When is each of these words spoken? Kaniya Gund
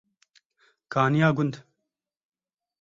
Kaniya 0.89 1.29
Gund 1.35 1.61